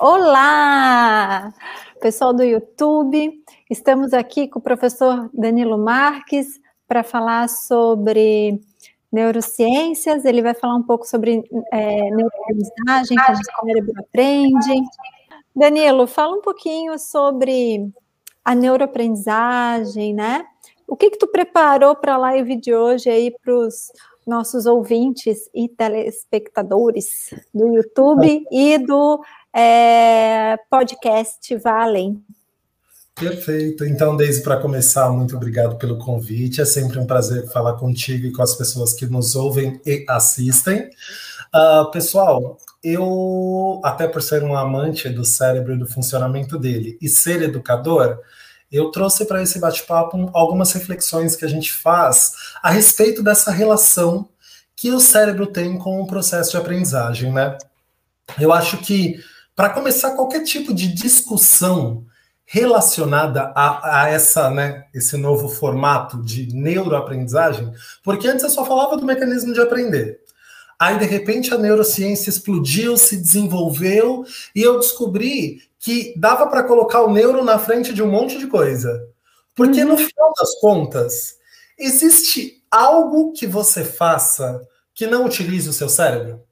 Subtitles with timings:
[0.00, 1.52] Olá,
[2.00, 3.38] pessoal do YouTube.
[3.68, 8.58] Estamos aqui com o professor Danilo Marques para falar sobre
[9.12, 10.24] neurociências.
[10.24, 14.82] Ele vai falar um pouco sobre é, neuroaprendizagem, como o cérebro aprende.
[15.54, 17.86] Danilo, fala um pouquinho sobre
[18.42, 20.46] a neuroaprendizagem, né?
[20.88, 23.92] O que que tu preparou para a live de hoje aí para os
[24.30, 29.20] nossos ouvintes e telespectadores do YouTube e do
[29.52, 32.22] é, podcast Vá Além.
[33.16, 33.84] Perfeito.
[33.84, 36.60] Então, Deise, para começar, muito obrigado pelo convite.
[36.60, 40.88] É sempre um prazer falar contigo e com as pessoas que nos ouvem e assistem.
[41.52, 47.08] Uh, pessoal, eu, até por ser um amante do cérebro e do funcionamento dele e
[47.08, 48.20] ser educador,
[48.70, 54.28] eu trouxe para esse bate-papo algumas reflexões que a gente faz a respeito dessa relação
[54.76, 57.58] que o cérebro tem com o processo de aprendizagem, né?
[58.38, 59.20] Eu acho que
[59.54, 62.06] para começar qualquer tipo de discussão
[62.46, 67.72] relacionada a, a, essa, né, esse novo formato de neuroaprendizagem,
[68.02, 70.19] porque antes eu só falava do mecanismo de aprender.
[70.80, 77.02] Aí, de repente, a neurociência explodiu, se desenvolveu, e eu descobri que dava para colocar
[77.02, 79.06] o neuro na frente de um monte de coisa.
[79.54, 79.98] Porque, no uhum.
[79.98, 81.36] final das contas,
[81.78, 86.42] existe algo que você faça que não utilize o seu cérebro?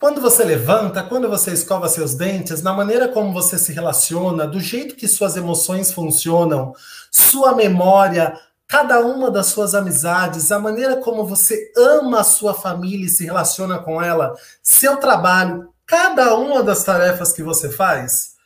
[0.00, 4.58] Quando você levanta, quando você escova seus dentes, na maneira como você se relaciona, do
[4.58, 6.72] jeito que suas emoções funcionam,
[7.10, 8.36] sua memória,
[8.70, 13.24] cada uma das suas amizades, a maneira como você ama a sua família e se
[13.24, 18.36] relaciona com ela, seu trabalho, cada uma das tarefas que você faz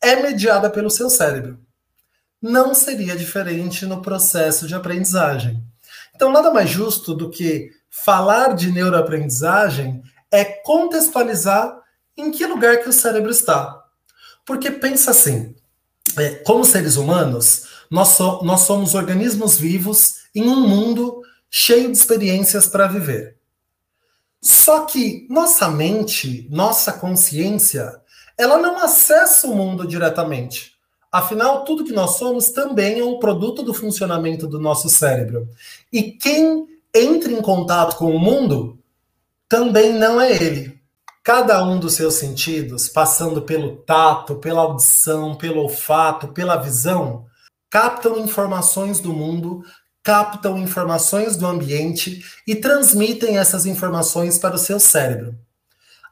[0.00, 1.60] é mediada pelo seu cérebro.
[2.40, 5.62] Não seria diferente no processo de aprendizagem.
[6.14, 11.78] Então, nada mais justo do que falar de neuroaprendizagem é contextualizar
[12.16, 13.84] em que lugar que o cérebro está.
[14.46, 15.54] Porque pensa assim,
[16.16, 21.96] é, como seres humanos, nós, so, nós somos organismos vivos em um mundo cheio de
[21.96, 23.36] experiências para viver.
[24.40, 28.00] Só que nossa mente, nossa consciência,
[28.38, 30.76] ela não acessa o mundo diretamente.
[31.10, 35.48] Afinal, tudo que nós somos também é um produto do funcionamento do nosso cérebro.
[35.92, 38.78] E quem entra em contato com o mundo
[39.48, 40.78] também não é ele.
[41.22, 47.25] Cada um dos seus sentidos, passando pelo tato, pela audição, pelo olfato, pela visão,
[47.70, 49.64] captam informações do mundo,
[50.02, 55.34] captam informações do ambiente e transmitem essas informações para o seu cérebro,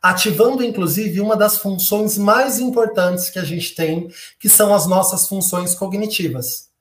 [0.03, 5.29] ativando inclusive uma das funções mais importantes que a gente tem, que são as nossas
[5.29, 6.75] funções cognitivas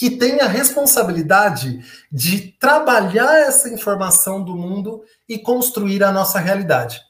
[0.00, 1.78] que tem a responsabilidade
[2.10, 7.02] de trabalhar essa informação do mundo e construir a nossa realidade.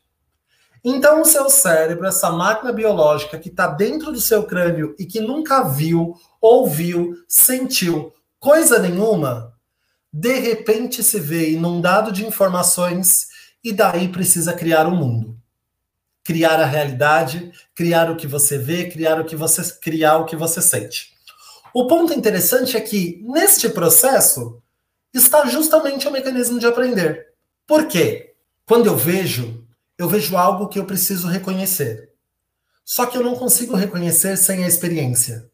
[0.85, 5.21] Então, o seu cérebro, essa máquina biológica que está dentro do seu crânio e que
[5.21, 9.55] nunca viu, ouviu, sentiu coisa nenhuma,
[10.13, 13.29] de repente se vê inundado de informações
[13.63, 15.37] e daí precisa criar o um mundo.
[16.25, 20.37] Criar a realidade, criar o que você vê, criar o que você criar o que
[20.37, 21.13] você sente.
[21.73, 24.61] O ponto interessante é que, neste processo,
[25.15, 27.29] está justamente o mecanismo de aprender.
[27.67, 28.35] Por quê?
[28.67, 29.60] Quando eu vejo,
[30.01, 32.09] eu vejo algo que eu preciso reconhecer.
[32.83, 35.51] Só que eu não consigo reconhecer sem a experiência.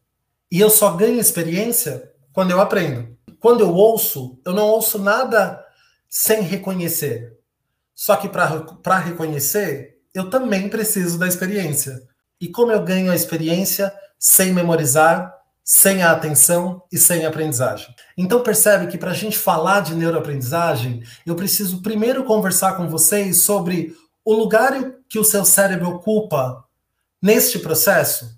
[0.49, 3.13] E eu só ganho experiência quando eu aprendo.
[3.41, 5.61] Quando eu ouço, eu não ouço nada
[6.09, 7.33] sem reconhecer.
[7.93, 12.01] Só que para reconhecer, eu também preciso da experiência.
[12.39, 15.29] E como eu ganho a experiência sem memorizar,
[15.61, 17.93] sem a atenção e sem a aprendizagem.
[18.17, 23.41] Então percebe que para a gente falar de neuroaprendizagem, eu preciso primeiro conversar com vocês
[23.41, 23.93] sobre
[24.27, 24.73] o lugar
[25.07, 26.65] que o seu cérebro ocupa
[27.21, 28.37] neste processo,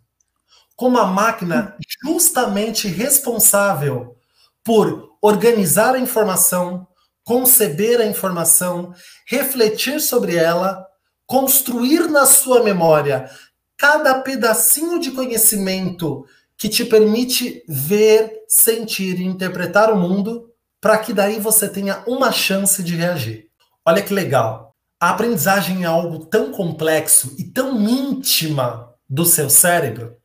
[0.75, 4.15] como a máquina justamente responsável
[4.63, 6.87] por organizar a informação,
[7.23, 8.93] conceber a informação,
[9.25, 10.85] refletir sobre ela,
[11.25, 13.27] construir na sua memória
[13.75, 16.23] cada pedacinho de conhecimento
[16.55, 22.31] que te permite ver, sentir e interpretar o mundo para que daí você tenha uma
[22.31, 23.49] chance de reagir.
[23.83, 24.68] Olha que legal.
[24.99, 30.19] A aprendizagem é algo tão complexo e tão íntima do seu cérebro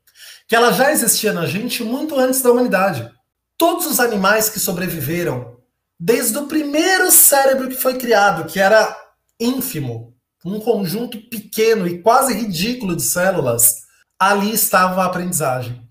[0.49, 3.11] que ela já existia na gente muito antes da humanidade.
[3.57, 5.57] Todos os animais que sobreviveram,
[5.99, 8.95] desde o primeiro cérebro que foi criado, que era
[9.41, 13.85] ínfimo, um conjunto pequeno e quase ridículo de células,
[14.19, 15.83] ali estava a aprendizagem.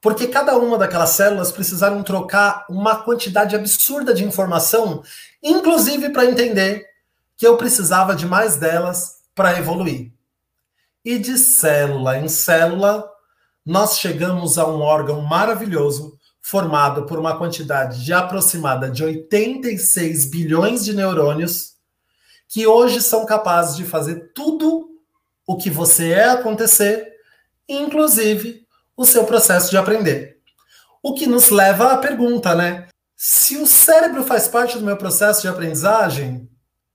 [0.00, 5.02] Porque cada uma daquelas células precisaram trocar uma quantidade absurda de informação,
[5.42, 6.89] inclusive para entender
[7.40, 10.12] que eu precisava de mais delas para evoluir.
[11.02, 13.10] E de célula em célula,
[13.64, 20.84] nós chegamos a um órgão maravilhoso formado por uma quantidade de aproximada de 86 bilhões
[20.84, 21.76] de neurônios
[22.46, 24.90] que hoje são capazes de fazer tudo
[25.46, 27.10] o que você é acontecer,
[27.66, 30.36] inclusive o seu processo de aprender.
[31.02, 32.86] O que nos leva à pergunta, né?
[33.16, 36.46] Se o cérebro faz parte do meu processo de aprendizagem,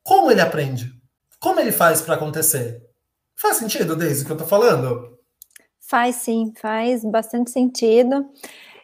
[0.05, 0.93] como ele aprende?
[1.39, 2.79] Como ele faz para acontecer?
[3.35, 5.17] Faz sentido, Deise, o que eu estou falando?
[5.79, 8.29] Faz sim, faz bastante sentido.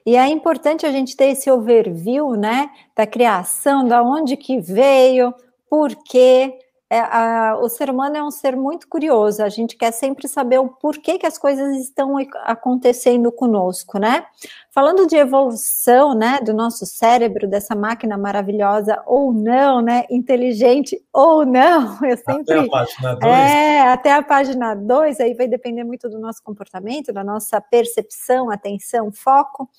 [0.03, 5.31] E é importante a gente ter esse overview, né, da criação, da onde que veio,
[5.69, 6.57] por quê,
[6.91, 10.59] é, a, o ser humano é um ser muito curioso, a gente quer sempre saber
[10.59, 14.25] o porquê que as coisas estão acontecendo conosco, né?
[14.71, 21.45] Falando de evolução, né, do nosso cérebro, dessa máquina maravilhosa ou não, né, inteligente ou
[21.45, 22.59] não, eu sempre...
[22.59, 23.33] Até a página 2.
[23.33, 28.51] É, até a página 2, aí vai depender muito do nosso comportamento, da nossa percepção,
[28.51, 29.69] atenção, foco,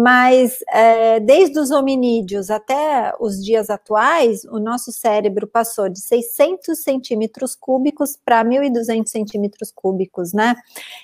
[0.00, 6.84] mas é, desde os hominídeos até os dias atuais, o nosso cérebro passou de 600
[6.84, 10.54] centímetros cúbicos para 1.200 centímetros cúbicos, né?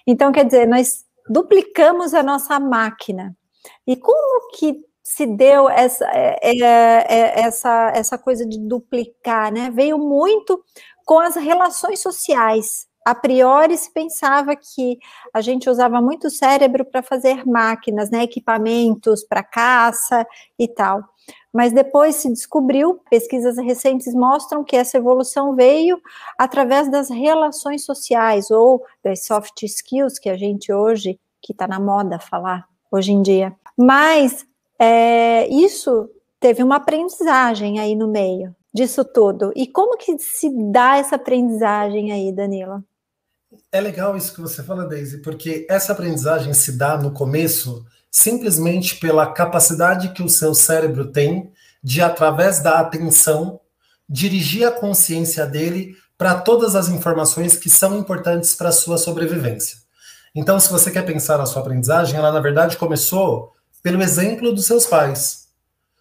[0.06, 3.36] Então, quer dizer, nós duplicamos a nossa máquina.
[3.84, 9.72] E como que se deu essa, é, é, é, essa, essa coisa de duplicar, né?
[9.74, 10.62] Veio muito
[11.04, 14.98] com as relações sociais a priori se pensava que
[15.32, 20.26] a gente usava muito o cérebro para fazer máquinas, né, equipamentos para caça
[20.58, 21.02] e tal.
[21.52, 26.00] Mas depois se descobriu, pesquisas recentes mostram que essa evolução veio
[26.38, 31.78] através das relações sociais ou das soft skills que a gente hoje, que está na
[31.78, 33.54] moda falar hoje em dia.
[33.76, 34.46] Mas
[34.78, 36.08] é, isso
[36.40, 39.52] teve uma aprendizagem aí no meio disso tudo.
[39.54, 42.82] E como que se dá essa aprendizagem aí, Danilo?
[43.70, 48.96] É legal isso que você fala, Daisy, porque essa aprendizagem se dá no começo simplesmente
[48.96, 51.50] pela capacidade que o seu cérebro tem
[51.82, 53.60] de, através da atenção,
[54.08, 59.78] dirigir a consciência dele para todas as informações que são importantes para a sua sobrevivência.
[60.34, 63.52] Então, se você quer pensar na sua aprendizagem, ela na verdade começou
[63.82, 65.44] pelo exemplo dos seus pais.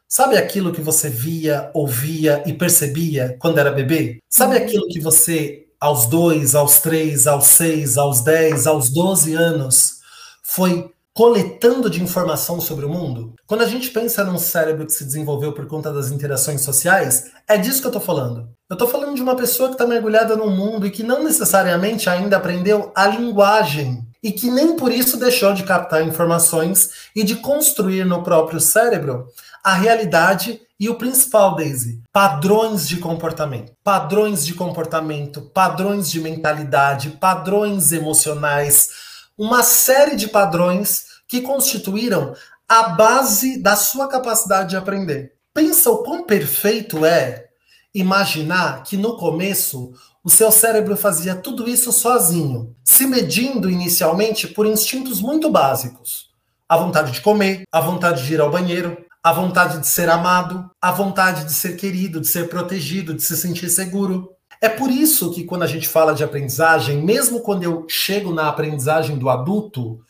[0.07, 4.19] Sabe aquilo que você via, ouvia e percebia quando era bebê?
[4.29, 4.63] Sabe uhum.
[4.63, 9.95] aquilo que você aos dois, aos três, aos seis, aos dez, aos doze anos,
[10.41, 13.33] foi coletando de informação sobre o mundo?
[13.45, 17.57] Quando a gente pensa num cérebro que se desenvolveu por conta das interações sociais, é
[17.57, 18.47] disso que eu estou falando.
[18.69, 22.09] Eu estou falando de uma pessoa que está mergulhada no mundo e que não necessariamente
[22.09, 27.35] ainda aprendeu a linguagem e que nem por isso deixou de captar informações e de
[27.35, 29.27] construir no próprio cérebro
[29.63, 33.71] a realidade e o principal, Daisy, padrões de comportamento.
[33.83, 38.89] Padrões de comportamento, padrões de mentalidade, padrões emocionais,
[39.37, 42.35] uma série de padrões que constituíram
[42.67, 45.33] a base da sua capacidade de aprender.
[45.53, 47.45] Pensa o quão perfeito é
[47.93, 49.93] imaginar que no começo
[50.23, 56.29] o seu cérebro fazia tudo isso sozinho, se medindo inicialmente por instintos muito básicos.
[56.67, 60.69] A vontade de comer, a vontade de ir ao banheiro, a vontade de ser amado,
[60.81, 64.35] a vontade de ser querido, de ser protegido, de se sentir seguro.
[64.59, 68.49] É por isso que quando a gente fala de aprendizagem, mesmo quando eu chego na
[68.49, 70.01] aprendizagem do adulto,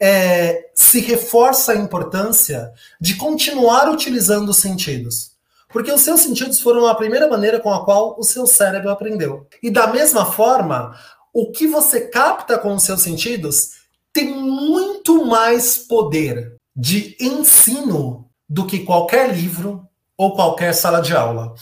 [0.00, 5.32] é, se reforça a importância de continuar utilizando os sentidos.
[5.68, 9.46] Porque os seus sentidos foram a primeira maneira com a qual o seu cérebro aprendeu.
[9.62, 10.98] E da mesma forma,
[11.32, 18.66] o que você capta com os seus sentidos tem muito mais poder de ensino do
[18.66, 21.54] que qualquer livro ou qualquer sala de aula.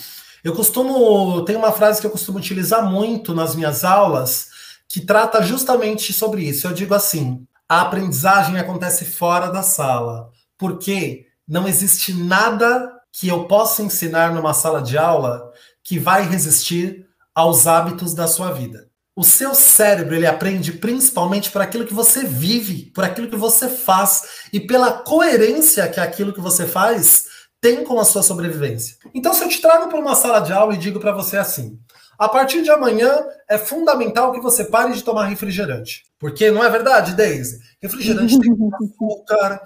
[0.42, 4.48] Eu costumo, tem uma frase que eu costumo utilizar muito nas minhas aulas,
[4.88, 6.66] que trata justamente sobre isso.
[6.66, 13.44] Eu digo assim: a aprendizagem acontece fora da sala, porque não existe nada que eu
[13.44, 15.52] possa ensinar numa sala de aula
[15.84, 18.89] que vai resistir aos hábitos da sua vida.
[19.14, 23.68] O seu cérebro ele aprende principalmente por aquilo que você vive, por aquilo que você
[23.68, 27.26] faz e pela coerência que aquilo que você faz
[27.60, 28.96] tem com a sua sobrevivência.
[29.14, 31.78] Então, se eu te trago para uma sala de aula e digo para você assim:
[32.18, 36.04] a partir de amanhã é fundamental que você pare de tomar refrigerante.
[36.18, 37.58] Porque não é verdade, Daisy?
[37.80, 38.52] Refrigerante tem
[38.92, 39.62] açúcar,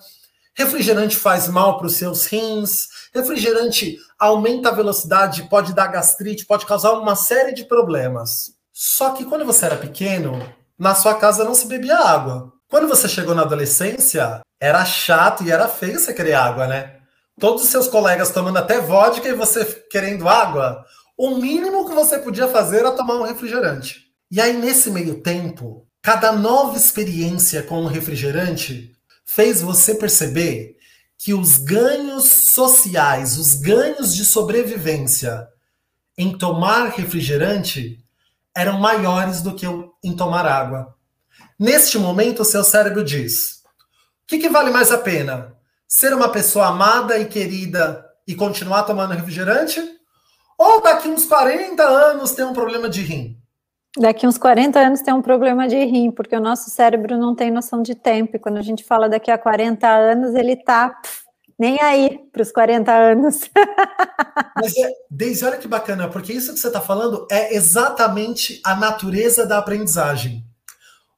[0.56, 6.64] refrigerante faz mal para os seus rins, refrigerante aumenta a velocidade, pode dar gastrite, pode
[6.64, 8.54] causar uma série de problemas.
[8.76, 12.52] Só que quando você era pequeno, na sua casa não se bebia água.
[12.68, 16.96] Quando você chegou na adolescência, era chato e era feio você querer água, né?
[17.38, 20.84] Todos os seus colegas tomando até vodka e você querendo água.
[21.16, 24.06] O mínimo que você podia fazer era tomar um refrigerante.
[24.28, 28.90] E aí, nesse meio tempo, cada nova experiência com o refrigerante
[29.24, 30.76] fez você perceber
[31.16, 35.46] que os ganhos sociais, os ganhos de sobrevivência
[36.18, 38.03] em tomar refrigerante
[38.56, 39.66] eram maiores do que
[40.02, 40.94] em tomar água.
[41.58, 43.62] Neste momento, o seu cérebro diz:
[44.24, 45.54] o que, que vale mais a pena?
[45.86, 49.80] Ser uma pessoa amada e querida e continuar tomando refrigerante?
[50.58, 53.36] Ou daqui uns 40 anos ter um problema de rim?
[53.96, 57.50] Daqui uns 40 anos tem um problema de rim, porque o nosso cérebro não tem
[57.50, 58.36] noção de tempo.
[58.36, 61.00] E quando a gente fala daqui a 40 anos, ele tá
[61.58, 63.50] nem aí para os 40 anos.
[64.56, 68.74] Mas, é, Deise, olha que bacana, porque isso que você está falando é exatamente a
[68.74, 70.44] natureza da aprendizagem.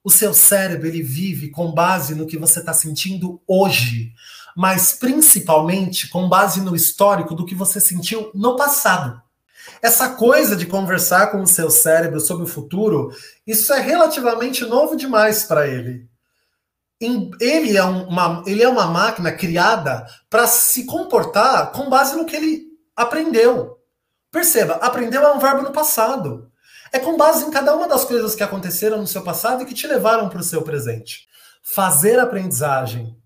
[0.03, 4.13] O seu cérebro ele vive com base no que você está sentindo hoje,
[4.57, 9.21] mas principalmente com base no histórico do que você sentiu no passado.
[9.83, 13.11] Essa coisa de conversar com o seu cérebro sobre o futuro,
[13.47, 16.09] isso é relativamente novo demais para ele.
[17.01, 22.35] Ele é, uma, ele é uma máquina criada para se comportar com base no que
[22.35, 23.79] ele aprendeu.
[24.31, 26.51] Perceba, aprendeu é um verbo no passado.
[26.93, 29.75] É com base em cada uma das coisas que aconteceram no seu passado e que
[29.75, 31.27] te levaram para o seu presente.
[31.63, 33.17] Fazer aprendizagem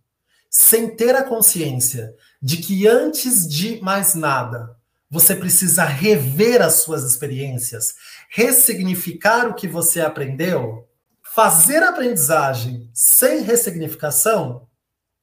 [0.48, 2.12] sem ter a consciência
[2.42, 4.76] de que antes de mais nada,
[5.10, 7.94] você precisa rever as suas experiências,
[8.30, 10.88] ressignificar o que você aprendeu.
[11.32, 14.66] Fazer aprendizagem sem ressignificação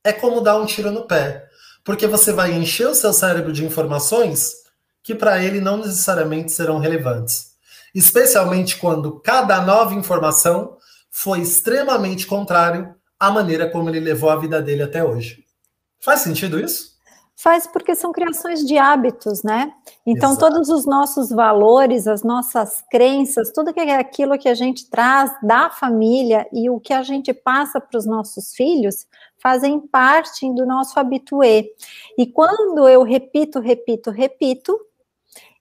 [0.02, 1.46] é como dar um tiro no pé,
[1.84, 4.54] porque você vai encher o seu cérebro de informações
[5.04, 7.48] que para ele não necessariamente serão relevantes.
[7.94, 10.78] Especialmente quando cada nova informação
[11.12, 15.44] foi extremamente contrário à maneira como ele levou a vida dele até hoje.
[16.00, 16.97] Faz sentido isso?
[17.40, 19.72] Faz porque são criações de hábitos, né?
[20.04, 20.52] Então, Exato.
[20.52, 25.32] todos os nossos valores, as nossas crenças, tudo que é aquilo que a gente traz
[25.44, 29.06] da família e o que a gente passa para os nossos filhos,
[29.38, 31.66] fazem parte do nosso habitué.
[32.18, 34.76] E quando eu repito, repito, repito,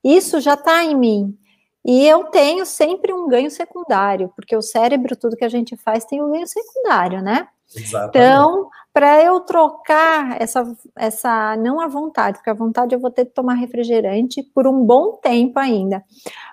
[0.02, 1.38] isso já está em mim.
[1.84, 6.06] E eu tenho sempre um ganho secundário, porque o cérebro, tudo que a gente faz,
[6.06, 7.46] tem um ganho secundário, né?
[7.74, 8.16] Exatamente.
[8.16, 10.64] Então, para eu trocar essa,
[10.96, 14.84] essa, não a vontade, porque a vontade eu vou ter que tomar refrigerante por um
[14.84, 16.02] bom tempo ainda,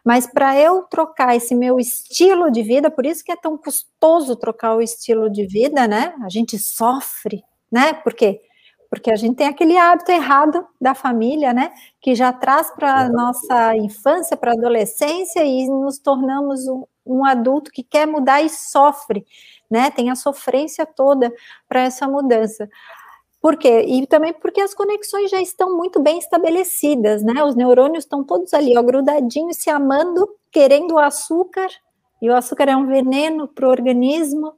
[0.04, 4.36] mas para eu trocar esse meu estilo de vida, por isso que é tão custoso
[4.36, 6.14] trocar o estilo de vida, né?
[6.24, 7.94] A gente sofre, né?
[7.94, 8.42] Por quê?
[8.90, 11.72] Porque a gente tem aquele hábito errado da família, né?
[12.02, 17.26] Que já traz para a nossa infância, para a adolescência e nos tornamos um, um
[17.26, 19.26] adulto que quer mudar e sofre
[19.70, 19.92] né?
[19.92, 21.32] Tem a sofrência toda
[21.68, 22.70] para essa mudança.
[23.44, 23.82] Por quê?
[23.82, 27.44] E também porque as conexões já estão muito bem estabelecidas, né?
[27.44, 31.68] Os neurônios estão todos ali, ó, grudadinhos, se amando, querendo o açúcar,
[32.22, 34.54] e o açúcar é um veneno para o organismo,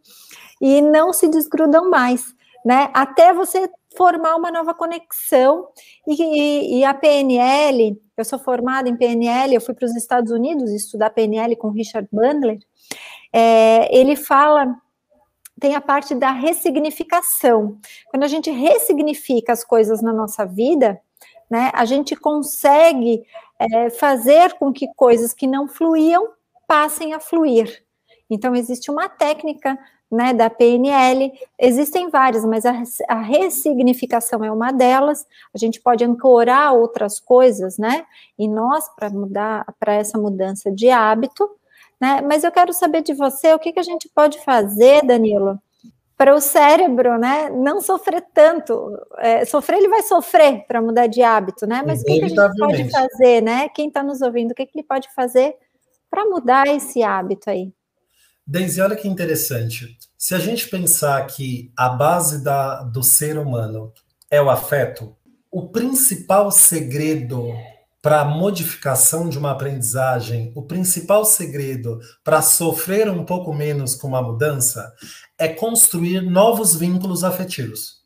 [0.62, 2.26] e não se desgrudam mais,
[2.64, 2.92] né?
[2.94, 5.68] Até você formar uma nova conexão,
[6.08, 10.70] e, e, a PNL, eu sou formada em PNL, eu fui para os Estados Unidos
[10.70, 12.60] estudar PNL com Richard Bandler,
[13.34, 14.78] é, ele fala
[15.60, 17.78] tem a parte da ressignificação.
[18.10, 21.00] Quando a gente ressignifica as coisas na nossa vida,
[21.50, 23.24] né, a gente consegue
[23.60, 26.30] é, fazer com que coisas que não fluíam
[26.68, 27.84] passem a fluir.
[28.30, 29.78] Então, existe uma técnica
[30.12, 32.74] né, da PNL, existem várias, mas a,
[33.10, 35.26] a, ressignificação é uma delas.
[35.54, 38.06] A gente pode ancorar outras coisas, né?
[38.38, 41.50] E nós, para mudar, para essa mudança de hábito,
[42.00, 42.22] né?
[42.22, 45.60] Mas eu quero saber de você o que, que a gente pode fazer, Danilo,
[46.18, 48.98] para o cérebro, né, não sofrer tanto.
[49.18, 51.84] É, sofrer, ele vai sofrer para mudar de hábito, né?
[51.86, 53.68] Mas o que, que a gente pode fazer, né?
[53.70, 55.56] Quem está nos ouvindo, o que, que ele pode fazer
[56.10, 57.74] para mudar esse hábito aí?
[58.48, 59.98] Daisy, olha que interessante.
[60.18, 63.92] Se a gente pensar que a base da, do ser humano
[64.30, 65.16] é o afeto,
[65.52, 67.50] o principal segredo
[68.06, 74.08] para a modificação de uma aprendizagem, o principal segredo para sofrer um pouco menos com
[74.08, 74.94] uma mudança
[75.40, 78.04] é construir novos vínculos afetivos.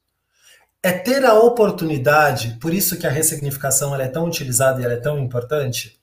[0.82, 5.20] É ter a oportunidade, por isso que a ressignificação é tão utilizada e é tão
[5.20, 6.00] importante,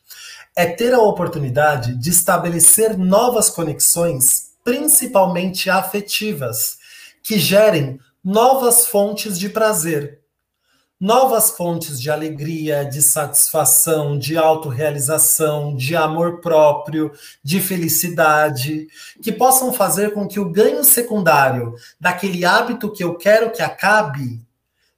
[0.54, 6.76] é ter a oportunidade de estabelecer novas conexões, principalmente afetivas,
[7.22, 10.20] que gerem novas fontes de prazer,
[11.00, 17.12] novas fontes de alegria, de satisfação, de autorrealização, de amor próprio,
[17.42, 18.88] de felicidade,
[19.22, 24.44] que possam fazer com que o ganho secundário daquele hábito que eu quero que acabe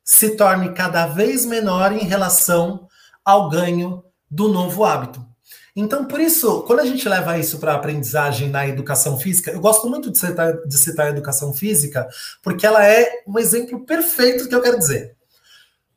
[0.04, 2.88] se torne cada vez menor em relação
[3.24, 5.26] ao ganho do novo hábito.
[5.74, 9.60] Então, por isso, quando a gente leva isso para a aprendizagem na educação física, eu
[9.60, 12.08] gosto muito de citar, de citar a educação física,
[12.42, 15.17] porque ela é um exemplo perfeito do que eu quero dizer.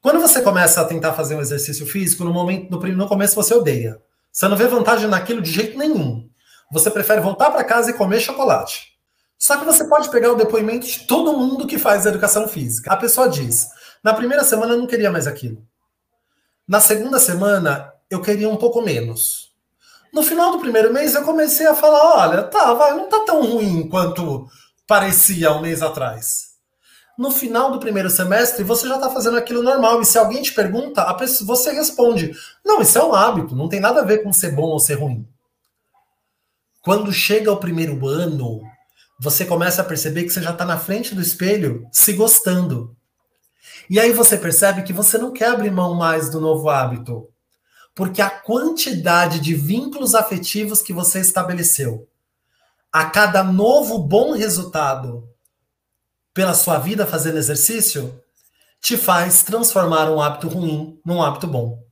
[0.01, 3.53] Quando você começa a tentar fazer um exercício físico, no momento, no, no começo você
[3.53, 4.01] odeia.
[4.31, 6.27] Você não vê vantagem naquilo de jeito nenhum.
[6.71, 8.97] Você prefere voltar para casa e comer chocolate.
[9.37, 12.91] Só que você pode pegar o depoimento de todo mundo que faz educação física.
[12.91, 13.67] A pessoa diz:
[14.03, 15.63] na primeira semana eu não queria mais aquilo.
[16.67, 19.51] Na segunda semana eu queria um pouco menos.
[20.11, 23.43] No final do primeiro mês eu comecei a falar: olha, tá, vai, não tá tão
[23.43, 24.47] ruim quanto
[24.87, 26.50] parecia um mês atrás.
[27.21, 30.01] No final do primeiro semestre, você já está fazendo aquilo normal.
[30.01, 32.31] E se alguém te pergunta, pessoa, você responde:
[32.65, 34.95] Não, isso é um hábito, não tem nada a ver com ser bom ou ser
[34.95, 35.23] ruim.
[36.81, 38.59] Quando chega o primeiro ano,
[39.19, 42.97] você começa a perceber que você já está na frente do espelho se gostando.
[43.87, 47.29] E aí você percebe que você não quer abrir mão mais do novo hábito.
[47.93, 52.07] Porque a quantidade de vínculos afetivos que você estabeleceu
[52.91, 55.30] a cada novo bom resultado
[56.33, 58.21] pela sua vida fazendo exercício
[58.81, 61.83] te faz transformar um hábito ruim num hábito bom.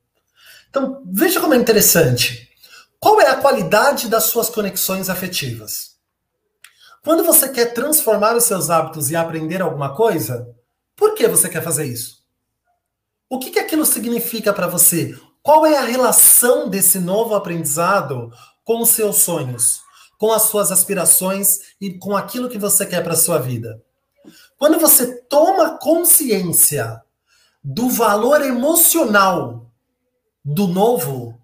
[0.70, 2.50] Então, veja como é interessante.
[3.00, 5.98] Qual é a qualidade das suas conexões afetivas?
[7.04, 10.54] Quando você quer transformar os seus hábitos e aprender alguma coisa,
[10.96, 12.20] por que você quer fazer isso?
[13.30, 15.18] O que, que aquilo significa para você?
[15.42, 18.32] Qual é a relação desse novo aprendizado
[18.64, 19.82] com os seus sonhos,
[20.18, 23.82] com as suas aspirações e com aquilo que você quer para sua vida?
[24.58, 27.02] Quando você toma consciência
[27.64, 29.72] do valor emocional
[30.44, 31.40] do novo,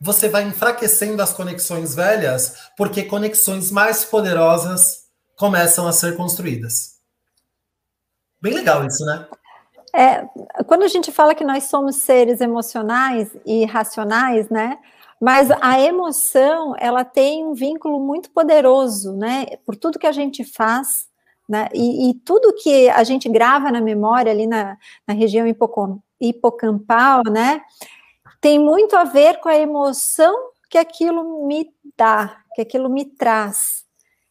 [0.00, 6.98] você vai enfraquecendo as conexões velhas, porque conexões mais poderosas começam a ser construídas.
[8.40, 9.26] Bem legal isso, né?
[9.94, 10.24] É,
[10.64, 14.78] quando a gente fala que nós somos seres emocionais e racionais, né?
[15.20, 19.46] Mas a emoção, ela tem um vínculo muito poderoso, né?
[19.66, 21.08] Por tudo que a gente faz,
[21.48, 21.68] né?
[21.72, 25.46] E, e tudo que a gente grava na memória ali na, na região
[26.20, 27.62] hipocampal, né?
[28.40, 30.34] tem muito a ver com a emoção
[30.70, 33.84] que aquilo me dá, que aquilo me traz.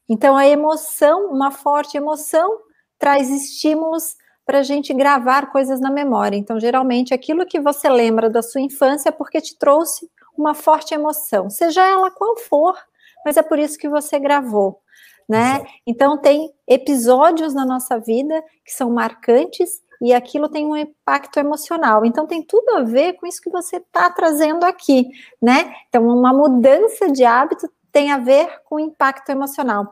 [0.07, 2.59] Então, a emoção, uma forte emoção,
[2.97, 6.37] traz estímulos para a gente gravar coisas na memória.
[6.37, 10.93] Então, geralmente, aquilo que você lembra da sua infância é porque te trouxe uma forte
[10.93, 12.77] emoção, seja ela qual for,
[13.25, 14.79] mas é por isso que você gravou.
[15.27, 15.65] Né?
[15.85, 22.05] Então, tem episódios na nossa vida que são marcantes e aquilo tem um impacto emocional.
[22.05, 25.07] Então tem tudo a ver com isso que você está trazendo aqui,
[25.41, 25.73] né?
[25.89, 29.91] Então uma mudança de hábito tem a ver com impacto emocional.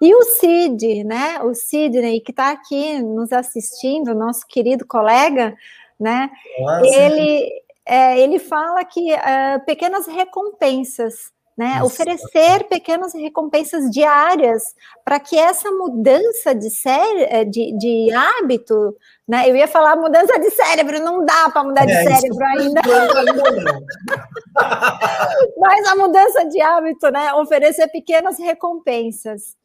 [0.00, 1.42] E o Cid, né?
[1.42, 5.54] O Sidney que está aqui nos assistindo, nosso querido colega,
[5.98, 6.30] né?
[6.82, 11.82] ele é, ele fala que uh, pequenas recompensas né?
[11.82, 19.48] Oferecer pequenas recompensas diárias para que essa mudança de, eh, de, de hábito, né?
[19.48, 22.82] Eu ia falar mudança de cérebro, não dá para mudar de é, cérebro ainda.
[25.58, 27.32] Mas a mudança de hábito, né?
[27.34, 29.56] Oferecer pequenas recompensas.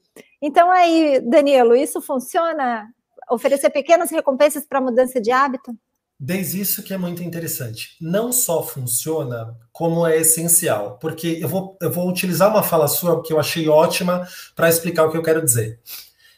[0.42, 2.88] Então aí, Danilo, isso funciona?
[3.32, 5.76] Oferecer pequenas recompensas para mudança de hábito?
[6.20, 7.96] Desde isso que é muito interessante.
[8.02, 10.98] Não só funciona, como é essencial.
[11.00, 15.06] Porque eu vou, eu vou utilizar uma fala sua que eu achei ótima para explicar
[15.06, 15.80] o que eu quero dizer.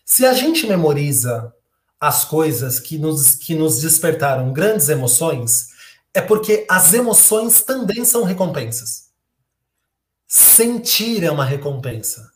[0.06, 1.52] Se a gente memoriza
[2.00, 5.70] as coisas que nos, que nos despertaram grandes emoções,
[6.14, 9.10] é porque as emoções também são recompensas.
[10.28, 12.32] Sentir é uma recompensa.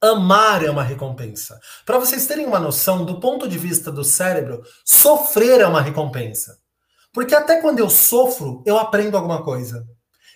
[0.00, 1.60] Amar é uma recompensa.
[1.84, 6.58] Para vocês terem uma noção, do ponto de vista do cérebro, sofrer é uma recompensa.
[7.18, 9.84] Porque até quando eu sofro, eu aprendo alguma coisa.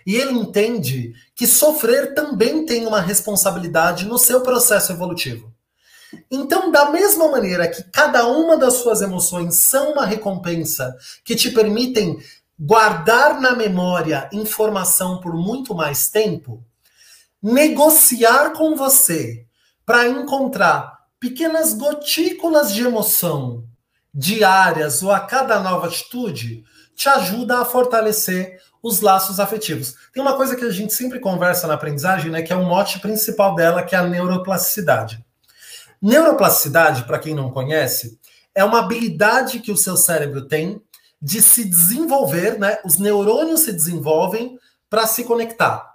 [0.04, 5.54] E ele entende que sofrer também tem uma responsabilidade no seu processo evolutivo.
[6.28, 10.92] Então, da mesma maneira que cada uma das suas emoções são uma recompensa
[11.24, 12.20] que te permitem
[12.58, 16.64] guardar na memória informação por muito mais tempo,
[17.40, 19.46] negociar com você
[19.86, 23.62] para encontrar pequenas gotículas de emoção
[24.12, 29.94] diárias ou a cada nova atitude te ajuda a fortalecer os laços afetivos.
[30.12, 32.98] Tem uma coisa que a gente sempre conversa na aprendizagem, né, que é o mote
[32.98, 35.24] principal dela, que é a neuroplasticidade.
[36.00, 38.18] Neuroplasticidade, para quem não conhece,
[38.54, 40.82] é uma habilidade que o seu cérebro tem
[41.20, 42.78] de se desenvolver, né?
[42.84, 44.58] Os neurônios se desenvolvem
[44.90, 45.94] para se conectar,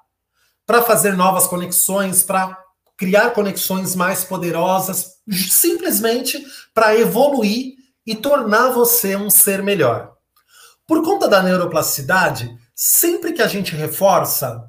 [0.65, 2.57] para fazer novas conexões, para
[2.95, 10.16] criar conexões mais poderosas, simplesmente para evoluir e tornar você um ser melhor.
[10.87, 14.63] Por conta da neuroplasticidade, sempre que a gente reforça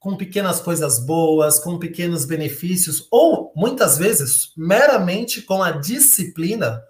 [0.00, 6.82] com pequenas coisas boas, com pequenos benefícios, ou muitas vezes meramente com a disciplina,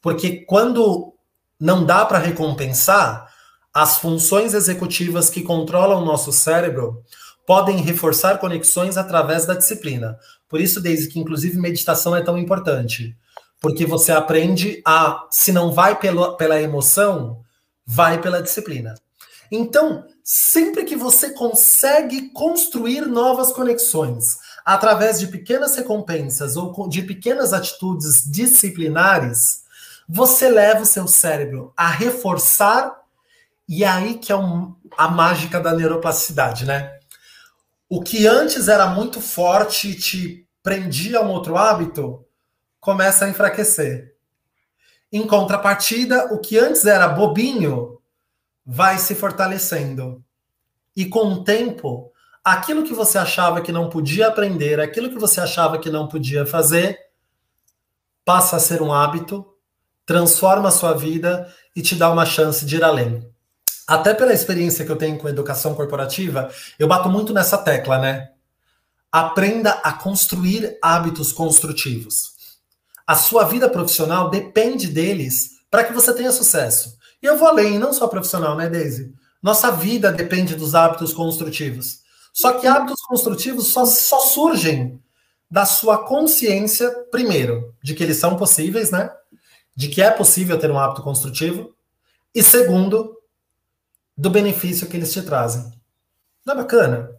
[0.00, 1.12] porque quando
[1.60, 3.28] não dá para recompensar,
[3.74, 7.02] as funções executivas que controlam o nosso cérebro
[7.46, 10.16] podem reforçar conexões através da disciplina.
[10.48, 13.16] Por isso, desde que inclusive meditação é tão importante,
[13.60, 17.43] porque você aprende a, se não vai pelo, pela emoção,
[17.86, 18.94] vai pela disciplina.
[19.50, 27.52] Então, sempre que você consegue construir novas conexões através de pequenas recompensas ou de pequenas
[27.52, 29.64] atitudes disciplinares,
[30.08, 33.04] você leva o seu cérebro a reforçar
[33.68, 36.98] e é aí que é um, a mágica da neuroplasticidade, né?
[37.88, 42.24] O que antes era muito forte e te prendia a um outro hábito,
[42.80, 44.13] começa a enfraquecer.
[45.12, 47.98] Em contrapartida, o que antes era bobinho
[48.64, 50.24] vai se fortalecendo.
[50.96, 52.12] E com o tempo,
[52.42, 56.46] aquilo que você achava que não podia aprender, aquilo que você achava que não podia
[56.46, 56.98] fazer,
[58.24, 59.46] passa a ser um hábito,
[60.06, 63.28] transforma a sua vida e te dá uma chance de ir além.
[63.86, 68.30] Até pela experiência que eu tenho com educação corporativa, eu bato muito nessa tecla, né?
[69.12, 72.33] Aprenda a construir hábitos construtivos.
[73.06, 76.96] A sua vida profissional depende deles para que você tenha sucesso.
[77.22, 79.14] E eu vou além, não só profissional, né, Daisy?
[79.42, 82.00] Nossa vida depende dos hábitos construtivos.
[82.32, 85.00] Só que hábitos construtivos só, só surgem
[85.50, 89.10] da sua consciência, primeiro, de que eles são possíveis, né?
[89.76, 91.74] De que é possível ter um hábito construtivo.
[92.34, 93.16] E segundo,
[94.16, 95.72] do benefício que eles te trazem.
[96.44, 97.10] Não é bacana?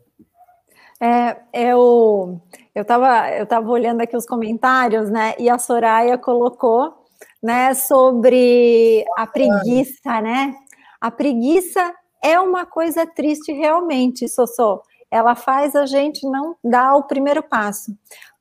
[1.00, 2.42] É, eu
[2.76, 5.34] eu estava eu tava olhando aqui os comentários, né?
[5.40, 6.94] E a Soraya colocou,
[7.42, 10.54] né, sobre a preguiça, né?
[11.00, 14.82] A preguiça é uma coisa triste realmente, Sossô.
[15.10, 17.96] Ela faz a gente não dar o primeiro passo.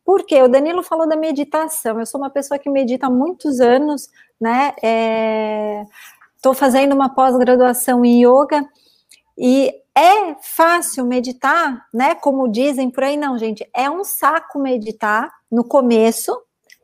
[0.04, 0.42] Por quê?
[0.42, 1.98] O Danilo falou da meditação.
[1.98, 4.08] Eu sou uma pessoa que medita há muitos anos,
[4.40, 4.74] né?
[4.82, 5.84] É,
[6.44, 8.68] Estou fazendo uma pós-graduação em yoga
[9.38, 12.14] e é fácil meditar, né?
[12.14, 16.36] Como dizem por aí, não, gente, é um saco meditar no começo,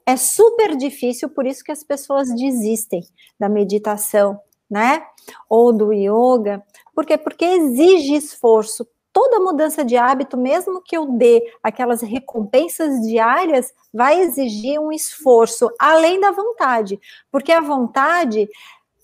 [0.07, 3.03] é super difícil, por isso que as pessoas desistem
[3.39, 4.39] da meditação,
[4.71, 5.05] né?
[5.49, 6.63] Ou do yoga.
[6.95, 7.19] Por quê?
[7.19, 8.87] Porque exige esforço.
[9.13, 15.69] Toda mudança de hábito, mesmo que eu dê aquelas recompensas diárias, vai exigir um esforço
[15.81, 16.99] além da vontade,
[17.31, 18.49] porque a vontade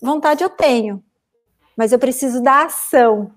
[0.01, 1.03] vontade eu tenho,
[1.75, 3.31] mas eu preciso da ação,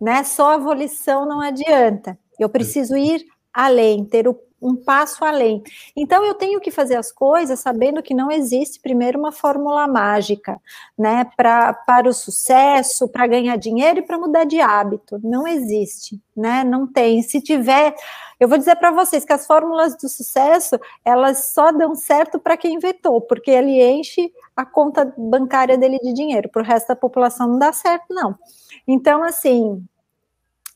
[0.00, 0.24] né?
[0.24, 2.18] Só a volição não adianta.
[2.38, 5.62] Eu preciso ir além, ter o, um passo além.
[5.94, 10.60] Então eu tenho que fazer as coisas sabendo que não existe primeiro uma fórmula mágica,
[10.98, 11.26] né?
[11.36, 15.20] Pra, para o sucesso, para ganhar dinheiro e para mudar de hábito.
[15.22, 16.64] Não existe, né?
[16.64, 17.22] Não tem.
[17.22, 17.94] Se tiver,
[18.40, 22.56] eu vou dizer para vocês que as fórmulas do sucesso, elas só dão certo para
[22.56, 26.96] quem inventou, porque ele enche a conta bancária dele de dinheiro, para o resto da
[26.96, 28.34] população não dá certo, não.
[28.88, 29.84] Então, assim,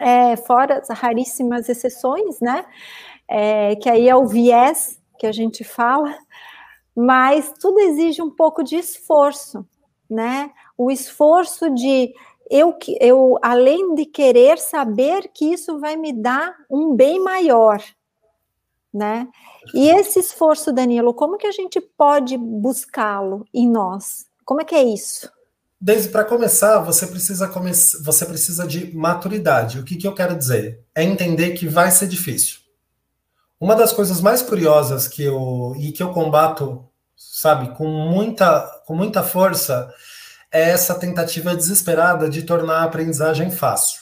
[0.01, 2.65] é, fora as raríssimas exceções, né?
[3.31, 6.17] É, que aí é o viés que a gente fala,
[6.97, 9.65] mas tudo exige um pouco de esforço,
[10.09, 10.51] né?
[10.77, 12.13] O esforço de
[12.51, 17.81] eu, eu, além de querer saber que isso vai me dar um bem maior,
[18.93, 19.29] né?
[19.73, 24.27] E esse esforço, Danilo, como que a gente pode buscá-lo em nós?
[24.45, 25.31] Como é que é isso?
[25.81, 29.79] Desde para começar, você precisa come você precisa de maturidade.
[29.79, 30.81] O que, que eu quero dizer?
[30.95, 32.60] É entender que vai ser difícil.
[33.61, 38.95] Uma das coisas mais curiosas que eu e que eu combato, sabe, com muita com
[38.97, 39.93] muita força,
[40.51, 44.01] é essa tentativa desesperada de tornar a aprendizagem fácil.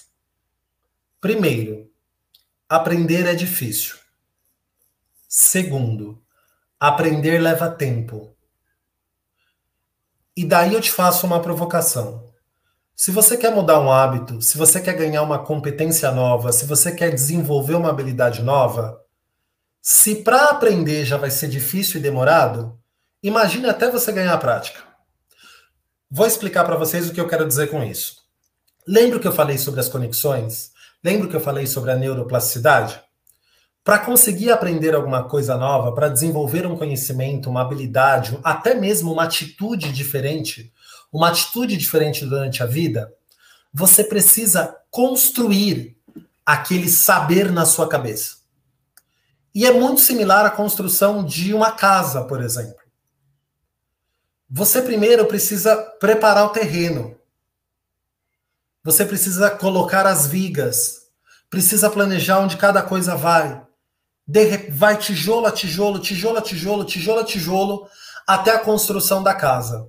[1.20, 1.90] Primeiro,
[2.68, 3.96] aprender é difícil.
[5.28, 6.22] Segundo,
[6.78, 8.32] aprender leva tempo.
[10.36, 12.32] E daí eu te faço uma provocação.
[12.94, 16.92] Se você quer mudar um hábito, se você quer ganhar uma competência nova, se você
[16.92, 19.04] quer desenvolver uma habilidade nova,
[19.82, 22.78] se para aprender já vai ser difícil e demorado,
[23.22, 24.80] imagine até você ganhar a prática.
[26.10, 28.16] Vou explicar para vocês o que eu quero dizer com isso.
[28.86, 30.72] Lembra que eu falei sobre as conexões?
[31.04, 33.00] Lembra que eu falei sobre a neuroplasticidade?
[33.84, 39.24] Para conseguir aprender alguma coisa nova, para desenvolver um conhecimento, uma habilidade, até mesmo uma
[39.24, 40.72] atitude diferente,
[41.12, 43.12] uma atitude diferente durante a vida,
[43.72, 45.96] você precisa construir
[46.44, 48.37] aquele saber na sua cabeça.
[49.54, 52.76] E é muito similar à construção de uma casa, por exemplo.
[54.50, 57.18] Você primeiro precisa preparar o terreno.
[58.84, 61.08] Você precisa colocar as vigas.
[61.50, 63.62] precisa planejar onde cada coisa vai.
[64.70, 67.88] Vai tijolo a tijolo, tijolo a tijolo, tijolo a tijolo,
[68.26, 69.88] até a construção da casa.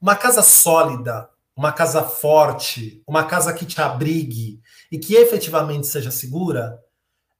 [0.00, 6.10] Uma casa sólida, uma casa forte, uma casa que te abrigue e que efetivamente seja
[6.10, 6.78] segura,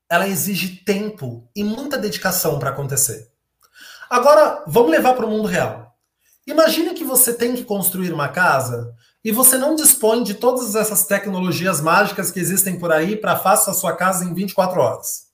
[0.09, 3.31] ela exige tempo e muita dedicação para acontecer.
[4.09, 5.97] Agora, vamos levar para o mundo real.
[6.47, 11.07] Imagine que você tem que construir uma casa e você não dispõe de todas essas
[11.07, 15.29] tecnologias mágicas que existem por aí para faça a sua casa em 24 horas.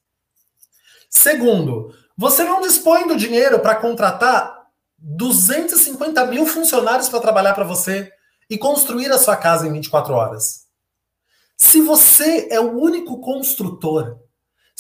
[1.11, 4.61] Segundo, você não dispõe do dinheiro para contratar
[4.97, 8.13] 250 mil funcionários para trabalhar para você
[8.49, 10.67] e construir a sua casa em 24 horas.
[11.57, 14.19] Se você é o único construtor,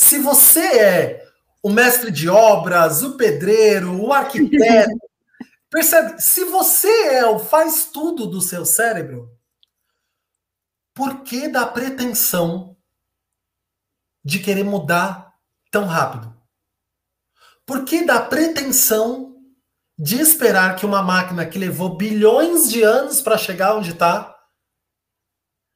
[0.00, 1.30] se você é
[1.62, 4.98] o mestre de obras, o pedreiro, o arquiteto,
[5.68, 6.18] percebe?
[6.18, 9.30] Se você é o faz tudo do seu cérebro,
[10.94, 12.74] por que da pretensão
[14.24, 15.34] de querer mudar
[15.70, 16.34] tão rápido?
[17.66, 19.36] Por que da pretensão
[19.98, 24.34] de esperar que uma máquina que levou bilhões de anos para chegar onde está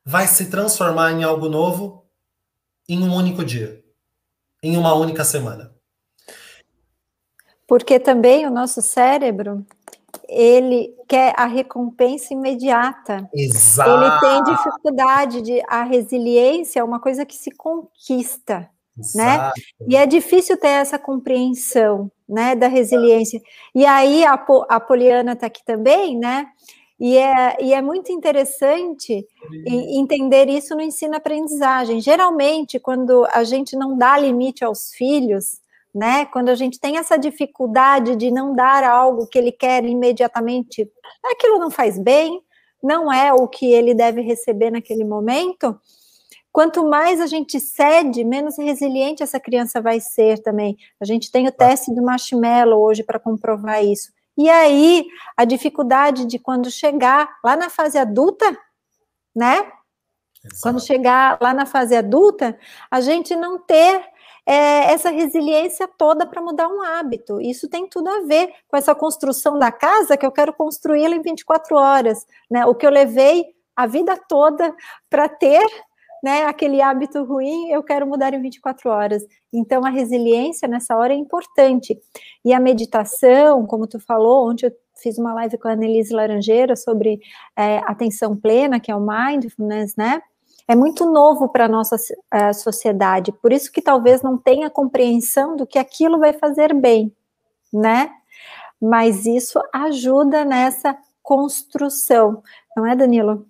[0.02, 2.10] vai se transformar em algo novo
[2.88, 3.83] em um único dia,
[4.64, 5.72] em uma única semana?
[7.66, 9.64] Porque também o nosso cérebro
[10.28, 13.28] ele quer a recompensa imediata.
[13.34, 13.90] Exato.
[13.90, 18.70] Ele tem dificuldade de a resiliência é uma coisa que se conquista,
[19.14, 19.34] né?
[19.34, 19.60] Exato.
[19.80, 19.86] né?
[19.88, 23.40] E é difícil ter essa compreensão né, da resiliência.
[23.74, 24.34] E aí a,
[24.68, 26.46] a Poliana está aqui também, né?
[27.06, 29.28] E é, e é muito interessante
[29.66, 32.00] entender isso no ensino-aprendizagem.
[32.00, 35.60] Geralmente, quando a gente não dá limite aos filhos,
[35.94, 36.24] né?
[36.24, 40.90] Quando a gente tem essa dificuldade de não dar algo que ele quer imediatamente,
[41.22, 42.40] aquilo não faz bem,
[42.82, 45.78] não é o que ele deve receber naquele momento.
[46.50, 50.74] Quanto mais a gente cede, menos resiliente essa criança vai ser também.
[50.98, 54.10] A gente tem o teste do marshmallow hoje para comprovar isso.
[54.36, 58.56] E aí, a dificuldade de quando chegar lá na fase adulta,
[59.34, 59.58] né?
[60.44, 60.60] Exato.
[60.62, 62.58] Quando chegar lá na fase adulta,
[62.90, 64.04] a gente não ter
[64.46, 67.40] é, essa resiliência toda para mudar um hábito.
[67.40, 71.22] Isso tem tudo a ver com essa construção da casa que eu quero construí-la em
[71.22, 72.66] 24 horas, né?
[72.66, 74.74] O que eu levei a vida toda
[75.08, 75.66] para ter
[76.24, 79.22] né, aquele hábito ruim, eu quero mudar em 24 horas.
[79.52, 82.00] Então, a resiliência nessa hora é importante.
[82.42, 86.76] E a meditação, como tu falou, ontem eu fiz uma live com a Annelise Laranjeira
[86.76, 87.20] sobre
[87.54, 90.22] é, atenção plena, que é o mindfulness, né?
[90.66, 91.96] É muito novo para a nossa
[92.32, 97.14] é, sociedade, por isso que talvez não tenha compreensão do que aquilo vai fazer bem,
[97.70, 98.10] né?
[98.80, 102.42] Mas isso ajuda nessa construção,
[102.74, 103.46] não é, Danilo?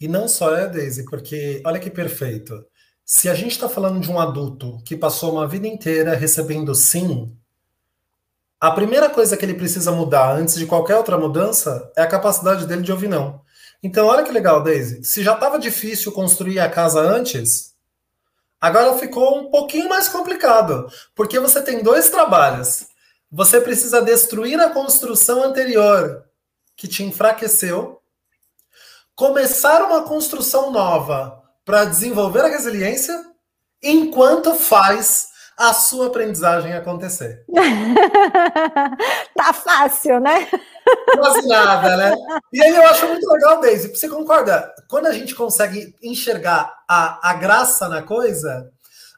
[0.00, 2.64] E não só é, Daisy, porque olha que perfeito.
[3.04, 7.34] Se a gente está falando de um adulto que passou uma vida inteira recebendo sim,
[8.60, 12.66] a primeira coisa que ele precisa mudar antes de qualquer outra mudança é a capacidade
[12.66, 13.40] dele de ouvir não.
[13.82, 15.04] Então, olha que legal, Daisy.
[15.04, 17.74] Se já estava difícil construir a casa antes,
[18.60, 22.86] agora ficou um pouquinho mais complicado, porque você tem dois trabalhos.
[23.30, 26.24] Você precisa destruir a construção anterior
[26.74, 28.00] que te enfraqueceu
[29.16, 33.18] começar uma construção nova para desenvolver a resiliência
[33.82, 37.42] enquanto faz a sua aprendizagem acontecer.
[39.34, 40.46] tá fácil, né?
[41.14, 42.14] Quase nada, né?
[42.52, 43.88] E aí eu acho muito legal, Daisy.
[43.88, 44.70] Você concorda?
[44.86, 48.70] Quando a gente consegue enxergar a, a graça na coisa,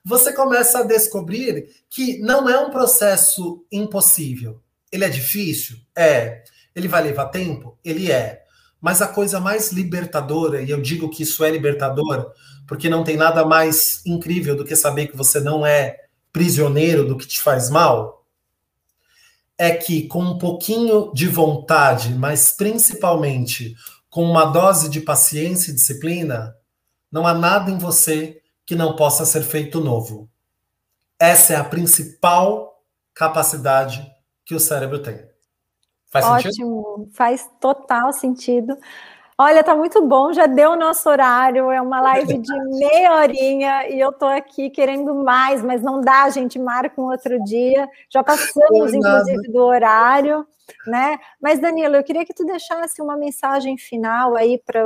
[0.05, 4.63] você começa a descobrir que não é um processo impossível.
[4.93, 5.77] Ele é difícil?
[5.97, 6.45] É.
[6.75, 7.77] Ele vai levar tempo?
[7.85, 8.45] Ele é.
[8.81, 12.33] Mas a coisa mais libertadora, e eu digo que isso é libertador,
[12.67, 15.97] porque não tem nada mais incrível do que saber que você não é
[16.33, 18.25] prisioneiro do que te faz mal,
[19.57, 23.75] é que com um pouquinho de vontade, mas principalmente
[24.09, 26.55] com uma dose de paciência e disciplina,
[27.11, 30.31] não há nada em você que não possa ser feito novo.
[31.19, 34.07] Essa é a principal capacidade
[34.45, 35.27] que o cérebro tem.
[36.11, 37.11] Faz Ótimo, sentido?
[37.13, 38.77] faz total sentido.
[39.41, 43.89] Olha, tá muito bom, já deu o nosso horário, é uma live de meia horinha
[43.89, 47.89] e eu tô aqui querendo mais, mas não dá, a gente marca um outro dia.
[48.13, 50.45] Já passamos, inclusive, do horário,
[50.85, 51.19] né?
[51.41, 54.83] Mas, Danilo, eu queria que tu deixasse uma mensagem final aí para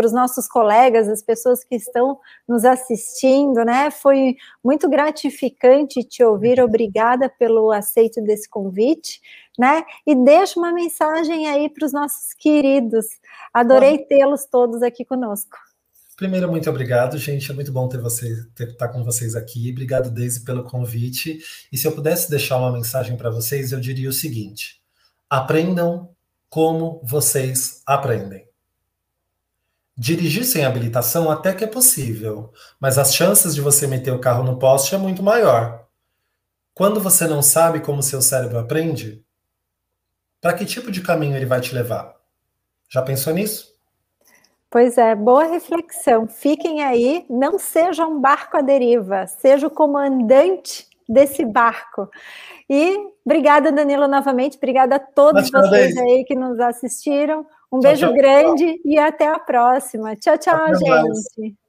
[0.00, 3.90] para os nossos colegas, as pessoas que estão nos assistindo, né?
[3.90, 6.58] Foi muito gratificante te ouvir.
[6.58, 9.20] Obrigada pelo aceito desse convite,
[9.58, 9.82] né?
[10.06, 13.06] E deixa uma mensagem aí para os nossos queridos.
[13.52, 15.56] Adorei tê-los todos aqui conosco.
[16.16, 17.50] Primeiro, muito obrigado, gente.
[17.50, 19.70] É muito bom ter você ter, estar com vocês aqui.
[19.70, 21.38] Obrigado, Daisy, pelo convite.
[21.72, 24.82] E se eu pudesse deixar uma mensagem para vocês, eu diria o seguinte:
[25.30, 26.10] aprendam
[26.50, 28.46] como vocês aprendem.
[29.96, 34.42] Dirigir sem habilitação até que é possível, mas as chances de você meter o carro
[34.42, 35.86] no poste é muito maior.
[36.74, 39.24] Quando você não sabe como seu cérebro aprende,
[40.40, 42.16] para que tipo de caminho ele vai te levar?
[42.88, 43.70] Já pensou nisso?
[44.70, 46.28] Pois é, boa reflexão.
[46.28, 52.08] Fiquem aí, não seja um barco à deriva, seja o comandante desse barco.
[52.68, 54.56] E obrigada, Danilo, novamente.
[54.56, 57.44] Obrigada a todos Mas, vocês aí que nos assistiram.
[57.72, 58.82] Um tchau, beijo tchau, grande tchau.
[58.84, 60.14] e até a próxima.
[60.14, 60.88] Tchau, tchau, até gente.
[60.88, 61.59] Mais.